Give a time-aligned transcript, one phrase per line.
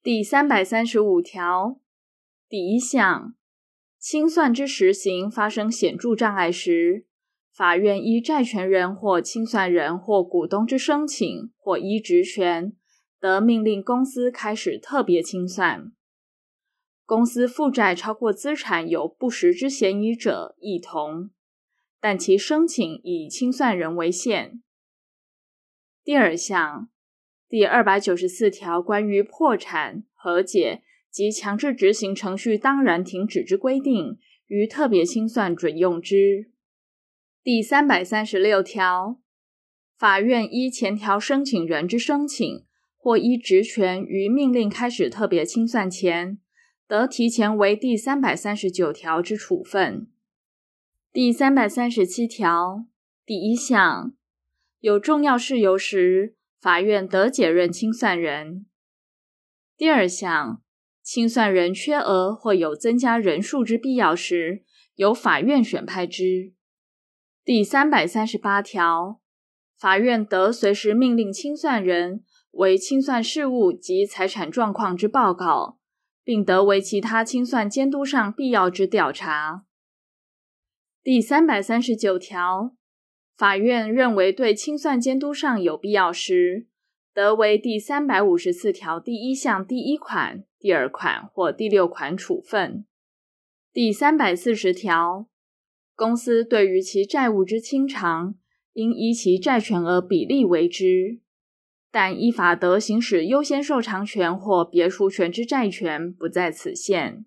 [0.00, 1.80] 第三百三十五条
[2.48, 3.34] 第一项，
[3.98, 7.04] 清算之实行发生显著障碍时，
[7.52, 12.76] 法院依债权人或清算人或股东之申请，或依职权，
[13.18, 15.92] 得命令公司开始特别清算。
[17.04, 21.30] 公司负债超过资产有不实之嫌疑者，亦同，
[22.00, 24.62] 但其申请以清算人为限。
[26.04, 26.88] 第二项，
[27.48, 36.50] 第二百九十四条关于破产、和解及强制执行程序当然停止之规定，于特别清算准用之。
[37.42, 39.18] 第三百三十六条，
[39.96, 42.66] 法院依前条申请人之申请，
[42.98, 46.38] 或依职权于命令开始特别清算前，
[46.86, 50.08] 得提前为第三百三十九条之处分。
[51.10, 52.84] 第三百三十七条
[53.24, 54.12] 第一项。
[54.80, 58.66] 有重要事由时，法院得解任清算人。
[59.76, 60.60] 第二项，
[61.02, 64.64] 清算人缺额或有增加人数之必要时，
[64.96, 66.52] 由法院选派之。
[67.44, 69.20] 第三百三十八条，
[69.78, 75.78] 法院得随时命令清算人为清算事务及财产状况之报告，
[76.24, 79.64] 并得为其他清算监督上必要之调查。
[81.04, 82.74] 第三百三十九条。
[83.38, 86.66] 法院认为对清算监督上有必要时，
[87.14, 92.84] 得为第三百五十四条第一项第一款、第二款或第六款处分。
[93.72, 95.28] 第三百四十条，
[95.94, 98.34] 公司对于其债务之清偿，
[98.72, 101.20] 应依其债权额比例为之，
[101.92, 107.24] 但依法得行使优先受偿权或别除权之债权不在此限。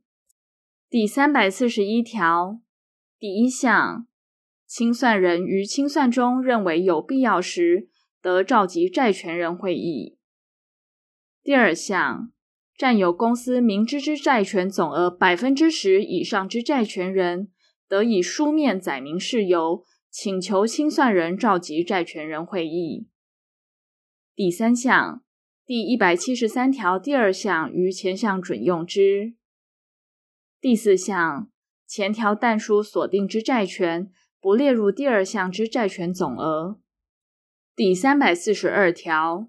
[0.90, 2.60] 第三百四十一条
[3.18, 4.08] 第一项。
[4.72, 7.90] 清算人于清算中认为有必要时，
[8.22, 10.18] 得召集债权人会议。
[11.44, 12.32] 第二项，
[12.78, 17.52] 占有公司明知之债权总额百分之十以上之债权人，
[17.90, 23.10] 得以书面载明事由，请求清算人召集债权人会议。
[24.34, 25.22] 第三项，
[25.66, 29.34] 第一百七十三条第二项于前项准用之。
[30.62, 31.50] 第四项，
[31.86, 34.10] 前条但书所定之债权。
[34.42, 36.80] 不列入第二项之债权总额。
[37.76, 39.48] 第三百四十二条，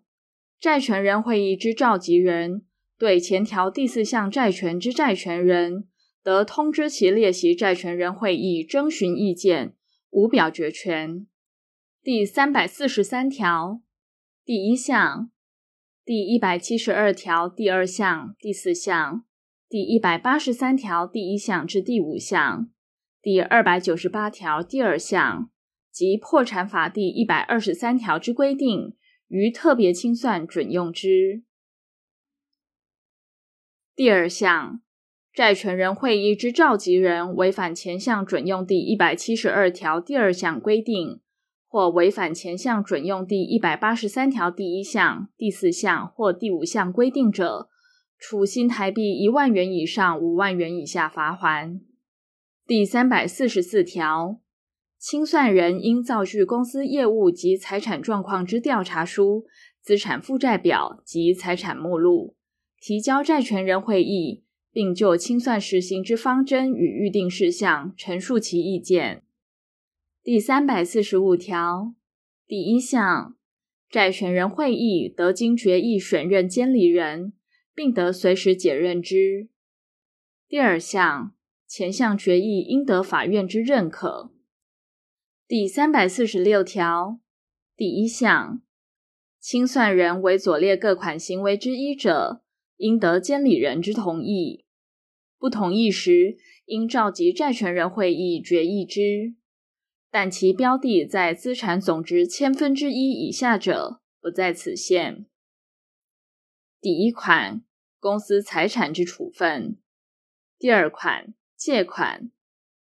[0.61, 2.67] 债权人会议之召集人
[2.99, 5.89] 对前条第四项债权之债权人，
[6.23, 9.75] 得通知其列席债权人会议征询意见，
[10.11, 11.27] 无表决权。
[12.03, 13.81] 第三百四十三条
[14.45, 15.31] 第一项、
[16.05, 19.25] 第一百七十二条第二项、第四项、
[19.69, 22.69] 第一百八十三条第一项至第五项。
[23.23, 25.49] 第二百九十八条第二项
[25.93, 28.97] 及破产法第一百二十三条之规定，
[29.29, 31.45] 于特别清算准用之。
[33.95, 34.83] 第二项，
[35.33, 41.21] 债权人会议之召集人违反前项准用第一百七十二条第二项规定，
[41.69, 47.69] 或违反前项准用第一百八十三条第一项、第四项或第五项规定者，
[48.19, 51.83] 处新台币一万元以上五万元以下罚锾。
[52.65, 54.41] 第三百四十四条，
[54.97, 59.47] 清算人应造具公司业务及财产状况之调查书、
[59.81, 62.37] 资产负债表及财产目录，
[62.81, 69.25] 提交债权人会议，并就清算实行之方针与预定事项陈述其意见。
[70.23, 71.93] 第三百四十五条，
[72.47, 73.37] 第一项，
[73.91, 77.33] 债权人会议得经决议选任监理人，
[77.75, 79.49] 并得随时解任之。
[80.49, 81.35] 第二项。
[81.75, 84.31] 前项决议应得法院之认可。
[85.49, 87.19] 第三百四十六条
[87.75, 88.61] 第一项，
[89.41, 92.43] 清算人为左列各款行为之一者，
[92.77, 94.67] 应得监理人之同意。
[95.39, 99.35] 不同意时，应召集债权人会议决议之。
[100.11, 105.25] 但其标的在资产总值千分之一以下者，不在此限。
[106.83, 107.65] 第一款，
[107.99, 109.79] 公司财产之处分。
[110.59, 111.33] 第二款。
[111.65, 112.33] 借款，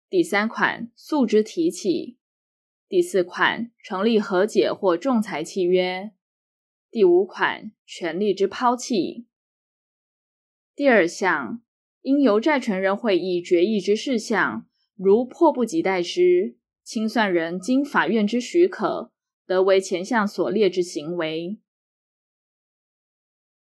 [0.09, 2.17] 第三款诉之提起，
[2.87, 6.13] 第四款成立和解或仲裁契约，
[6.89, 9.27] 第五款权利之抛弃。
[10.73, 11.61] 第二项，
[12.03, 14.65] 应由债权人会议决议之事项，
[14.95, 19.11] 如迫不及待时，清算人经法院之许可，
[19.45, 21.59] 得为前项所列之行为。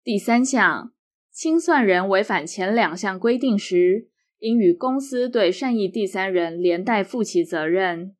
[0.02, 0.94] 第三项，
[1.30, 4.08] 清算人违反前两项规定时，
[4.44, 8.14] 应与公司对善意第三人连带负其责任。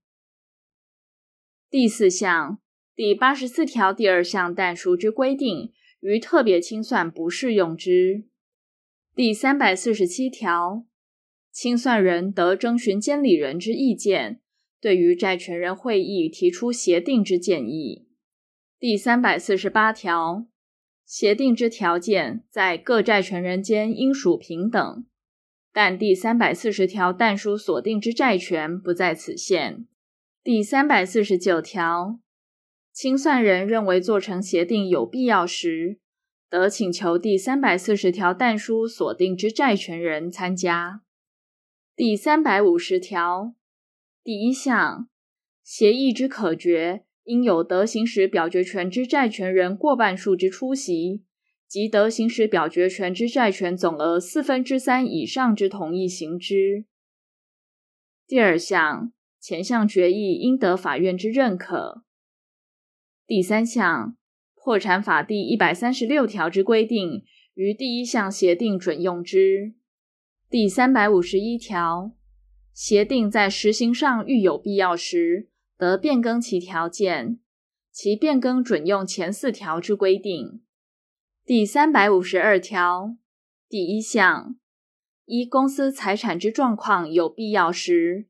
[1.68, 2.58] 第四项，
[2.96, 8.24] 第八十四条第二项但书之规定，于特别清算不适用之。
[9.14, 10.86] 第三百四十七条，
[11.52, 14.40] 清算人得征询监理人之意见，
[14.80, 18.06] 对于债权人会议提出协定之建议。
[18.78, 20.46] 第三百四十八条，
[21.04, 25.04] 协定之条件在各债权人间应属平等，
[25.74, 29.88] 但第三百四十条但书所定之债权不在此限。
[30.40, 32.20] 第三百四十九条，
[32.92, 35.98] 清算人认为做成协定有必要时，
[36.48, 41.00] 得请求第三百四十条但书所定之债权人参加。
[41.96, 43.54] 第三百五十条
[44.22, 45.08] 第一项，
[45.64, 51.24] 协议之可决，应有得行使表决权之债权人过半数之出席，
[51.68, 56.84] 即得行使表决权之债权总额四分之三以上之同意行之。
[58.26, 59.12] 第二项。
[59.46, 62.02] 前项决议应得法院之认可。
[63.26, 64.16] 第三项，
[64.54, 67.22] 破产法第一百三十六条之规定，
[67.52, 69.74] 于第一项协定准用之。
[70.48, 72.12] 第三百五十一条，
[72.72, 77.38] 协定在实行上遇有必要时，得变更其条件，
[77.92, 80.63] 其变更准用前四条之规定。
[81.46, 83.16] 第三百五十二条，
[83.68, 84.56] 第一项，
[85.26, 88.28] 依公司财产之状况有必要时，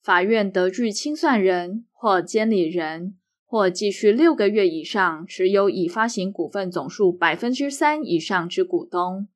[0.00, 9.26] 法院得据清算人或监理人，或继续六个月以上持有已发行股份总数百分之三以上之股东，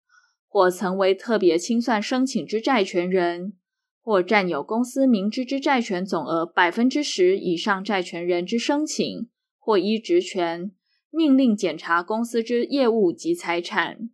[0.46, 3.54] 或曾为特别清算申请之债权人，
[4.00, 9.28] 或占有公司明知之债权总额百分之十以上债权人之申请，
[9.58, 10.70] 或依职权
[11.10, 14.10] 命令检查公司之业务及财产。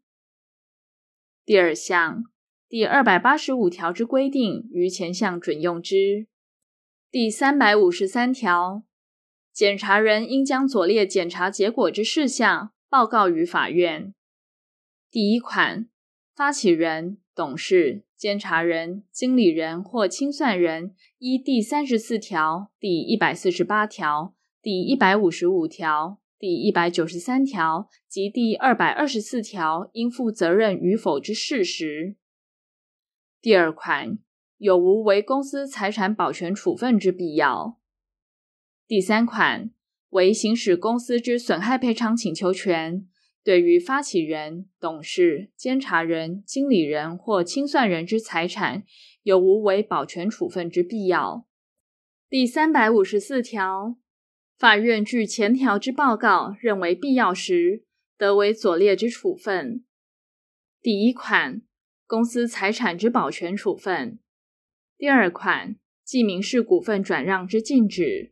[1.44, 2.24] 第二项，
[2.68, 6.26] 第二百八十五条之规定于前项准用之。
[7.10, 8.84] 第三百五十三条，
[9.52, 14.14] 检查人应将左列检查结果之事项报告于法院。
[15.10, 15.90] 第一款，
[16.34, 32.16] 发起人、董事、监察人、经理人或清算人依第三十四条、第一百四十八条、第一百五十五条、第一百九十三条及第二百二十四条应负责任与否之事实。
[33.40, 34.18] 第二款。
[34.58, 37.78] 有无为公司财产保全处分之必要？
[38.88, 39.70] 第三款
[40.10, 43.08] 为行使公司之损害赔偿请求权，
[43.44, 48.82] 对于发起人、董事、监察人、经理人或清算人之财产，
[49.22, 51.46] 有无为保全处分之必要？
[52.28, 53.96] 第三百五十四条，
[54.58, 57.84] 法院据前条之报告认为必要时，
[58.16, 59.84] 得为左列之处分：
[60.80, 61.62] 第一款，
[62.06, 64.20] 公司财产之保全处分。
[64.96, 68.30] 第二款，记民事股份转让之禁止；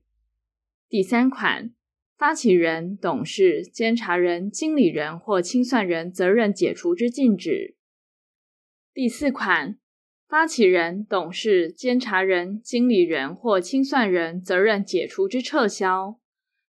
[0.88, 1.74] 第三款，
[2.16, 7.74] 发起人、董事、监察人、经理人或清算人责任解除之禁止；
[8.94, 9.78] 第四款，
[10.30, 16.20] 发起人、董事、监察人、经理人或清算人责任解除之撤销，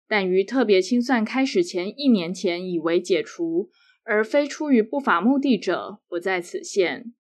[0.07, 3.69] 但于特别清算开始前一年前已为解除，
[4.05, 7.13] 而非出于不法目的者，不在此限。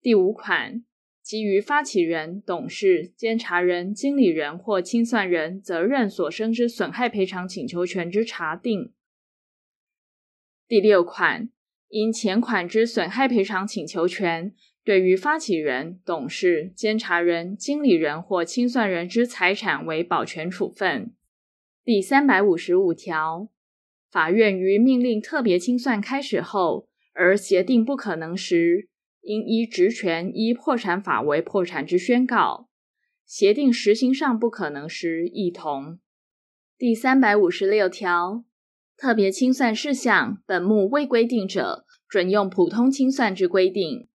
[0.00, 0.82] 第五款。
[1.22, 8.92] 基于发起人、董事、监察人、经理人或清算人责任所生之损害赔偿请求权之查定。
[10.66, 11.48] 第六款，
[11.88, 14.52] 因前款之损害赔偿请求权，
[14.84, 21.12] 对于发起人、董事、监察人、经理人或清算人之财产为保全处分。
[21.84, 23.48] 第三百五十五条，
[24.10, 28.88] 法院于命令特别清算开始后，而协定不可能时，
[29.20, 32.68] 应依职权依破产法为破产之宣告，
[33.24, 36.00] 协定实行上不可能时，亦同。
[36.76, 38.44] 第三百五十六条，
[38.96, 44.08] 特别清算事项本目未规定者，准用普通清算之规定。